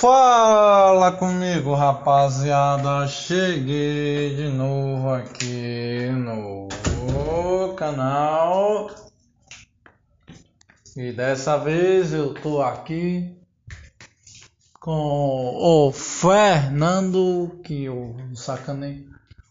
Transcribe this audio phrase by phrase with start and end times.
[0.00, 3.08] Fala comigo, rapaziada.
[3.08, 6.68] Cheguei de novo aqui no
[7.74, 8.94] canal.
[10.96, 13.36] E dessa vez eu tô aqui
[14.78, 19.04] com o Fernando, que eu sacanei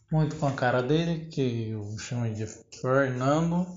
[0.10, 2.48] muito com a cara dele, que eu chamo de
[2.82, 3.68] Fernando.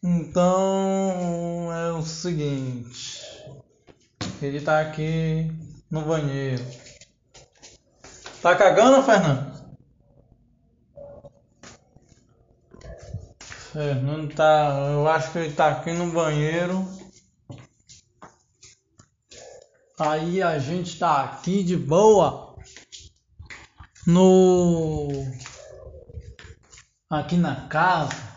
[0.00, 3.25] Então é o seguinte.
[4.42, 5.50] Ele tá aqui
[5.90, 6.64] no banheiro.
[8.42, 9.56] Tá cagando, Fernando?
[13.72, 14.90] Fernando tá.
[14.92, 16.86] Eu acho que ele tá aqui no banheiro.
[19.98, 22.56] Aí a gente tá aqui de boa.
[24.06, 25.08] No.
[27.08, 28.35] Aqui na casa.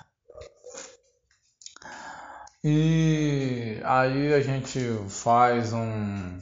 [2.62, 6.40] E aí a gente faz um,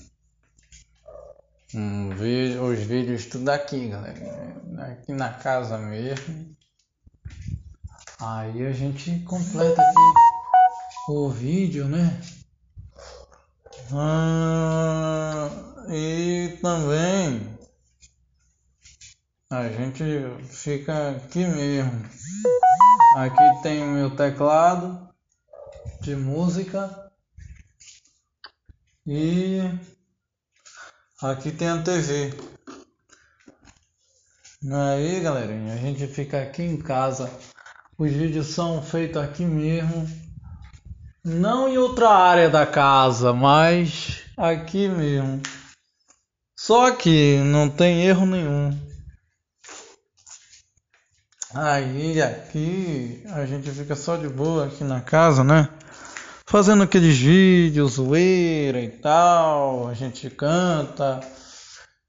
[1.75, 4.59] um vídeo, os vídeos tudo aqui, galera.
[4.93, 6.57] Aqui na casa mesmo.
[8.19, 12.19] Aí a gente completa aqui o vídeo, né?
[13.93, 15.49] Ah,
[15.87, 17.59] e também
[19.51, 20.03] a gente
[20.45, 22.09] fica aqui mesmo.
[23.17, 25.06] Aqui tem o meu teclado
[26.07, 27.11] de música.
[29.05, 29.59] E
[31.21, 32.33] aqui tem a TV.
[34.71, 37.29] Aí, galerinha, a gente fica aqui em casa.
[37.97, 40.09] Os vídeos são feitos aqui mesmo.
[41.25, 45.41] Não em outra área da casa, mas aqui mesmo.
[46.57, 48.71] Só que não tem erro nenhum.
[51.53, 55.76] Aí aqui a gente fica só de boa aqui na casa, né?
[56.47, 61.19] Fazendo aqueles vídeos, zoeira e tal, a gente canta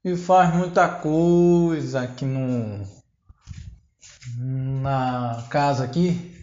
[0.03, 2.87] e faz muita coisa aqui no
[4.81, 6.33] na casa aqui.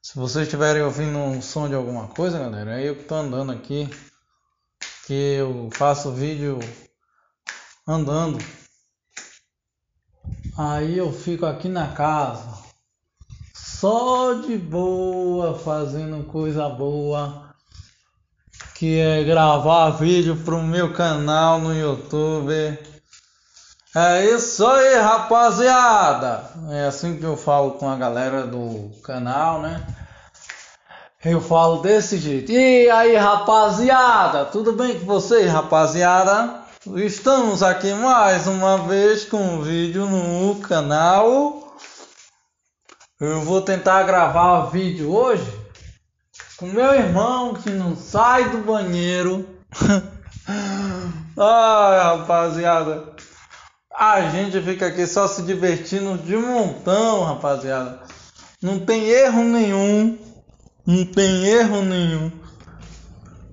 [0.00, 3.90] Se vocês estiverem ouvindo um som de alguma coisa, galera, é eu que andando aqui,
[5.04, 6.60] que eu faço vídeo
[7.86, 8.38] andando.
[10.56, 12.55] Aí eu fico aqui na casa
[13.80, 17.50] só de boa, fazendo coisa boa,
[18.74, 22.78] que é gravar vídeo pro meu canal no YouTube.
[23.94, 26.44] É isso aí, rapaziada.
[26.70, 29.86] É assim que eu falo com a galera do canal, né?
[31.22, 32.52] Eu falo desse jeito.
[32.52, 34.46] E aí, rapaziada?
[34.46, 36.62] Tudo bem com vocês, rapaziada?
[36.94, 41.65] Estamos aqui mais uma vez com um vídeo no canal.
[43.18, 45.50] Eu vou tentar gravar o vídeo hoje
[46.58, 49.48] com meu irmão que não sai do banheiro.
[51.34, 53.14] Ai, rapaziada.
[53.90, 58.00] A gente fica aqui só se divertindo de montão, rapaziada.
[58.60, 60.18] Não tem erro nenhum.
[60.84, 62.30] Não tem erro nenhum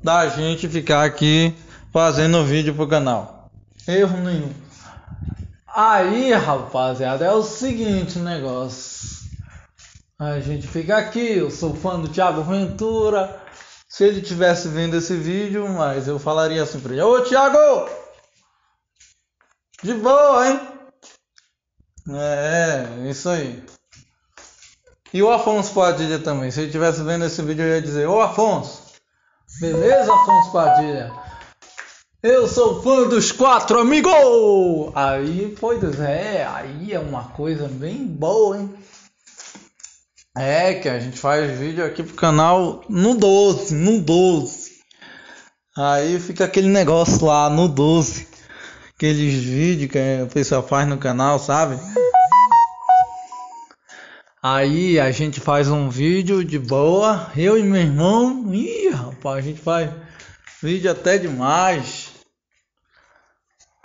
[0.04, 1.56] da gente ficar aqui
[1.94, 3.50] fazendo vídeo pro canal.
[3.88, 4.52] Erro nenhum.
[5.74, 9.23] Aí, rapaziada, é o seguinte negócio.
[10.20, 13.42] A gente fica aqui, eu sou fã do Thiago Ventura.
[13.88, 17.90] Se ele tivesse vendo esse vídeo, mas eu falaria assim pra ele: Ô Thiago!
[19.82, 20.60] De boa, hein?
[22.10, 23.64] É, isso aí.
[25.14, 26.52] E o Afonso Padilha também.
[26.52, 28.82] Se ele tivesse vendo esse vídeo, eu ia dizer: Ô Afonso!
[29.60, 31.12] Beleza, Afonso Padilha?
[32.22, 34.12] Eu sou fã dos quatro amigos!
[34.96, 38.74] Aí, pois é, aí é uma coisa bem boa, hein?
[40.36, 44.74] É, que a gente faz vídeo aqui pro canal no 12, no 12.
[45.78, 48.28] Aí fica aquele negócio lá no 12.
[48.96, 51.80] Aqueles vídeos que a pessoa faz no canal, sabe?
[54.42, 58.52] Aí a gente faz um vídeo de boa, eu e meu irmão.
[58.52, 59.92] Ih, rapaz, a gente faz
[60.64, 62.10] vídeo até demais.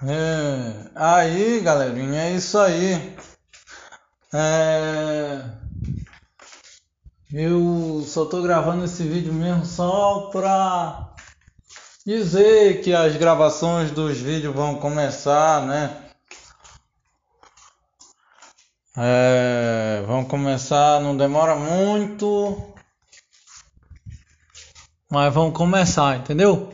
[0.02, 3.16] É, aí, galerinha, é isso aí.
[4.32, 5.57] É.
[7.30, 11.14] Eu só tô gravando esse vídeo mesmo só pra
[12.06, 15.94] dizer que as gravações dos vídeos vão começar, né?
[18.96, 22.74] É, vão começar, não demora muito,
[25.10, 26.72] mas vão começar, entendeu?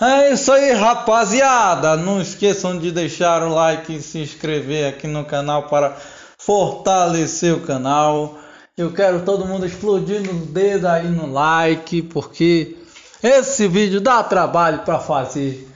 [0.00, 1.96] É isso aí, rapaziada.
[1.96, 5.96] Não esqueçam de deixar o like e se inscrever aqui no canal para
[6.38, 8.39] fortalecer o canal.
[8.80, 12.78] Eu quero todo mundo explodindo o dedo aí no like, porque
[13.22, 15.68] Esse vídeo dá trabalho para fazer.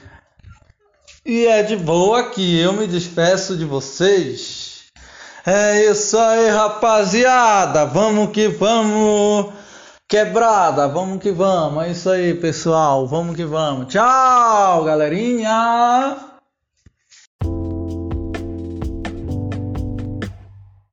[1.23, 4.85] E é de boa que eu me despeço de vocês.
[5.45, 7.85] É isso aí, rapaziada.
[7.85, 9.53] Vamos que vamos.
[10.09, 11.85] Quebrada, vamos que vamos.
[11.85, 13.07] É isso aí, pessoal.
[13.07, 13.93] Vamos que vamos.
[13.93, 16.34] Tchau, galerinha.